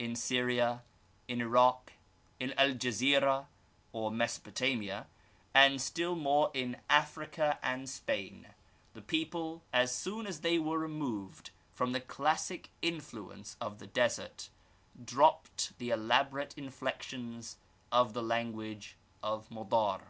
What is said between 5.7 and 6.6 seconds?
still more